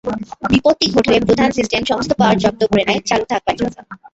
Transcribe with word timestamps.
বিপত্তি 0.51 0.85
ঘটলে 0.95 1.17
প্রধান 1.27 1.49
সিস্টেম 1.57 1.81
সমস্ত 1.85 2.11
পাওয়ার 2.19 2.37
জব্দ 2.43 2.61
করে 2.71 2.83
নেয় 2.87 3.01
চালু 3.09 3.25
থাকবার 3.31 3.55
জন্যে। 3.59 3.81